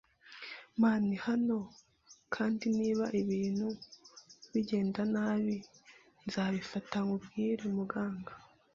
man 0.81 1.05
hano, 1.25 1.59
kandi 2.35 2.65
niba 2.79 3.05
ibintu 3.21 3.67
bigenda 4.51 5.01
nabi, 5.13 5.55
nzabifata 6.25 6.97
nkubwire 7.05 7.63
muganga 7.77 8.33